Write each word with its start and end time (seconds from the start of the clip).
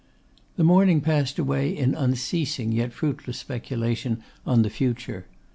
The 0.55 0.63
morning 0.63 1.01
passed 1.01 1.37
away 1.37 1.69
in 1.77 1.93
unceasing 1.93 2.71
yet 2.71 2.91
fruitless 2.91 3.37
speculation 3.37 4.23
on 4.47 4.63
the 4.63 4.71
future. 4.71 5.27